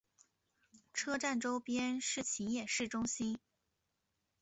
[0.95, 3.37] 车站周边是秦野市中心。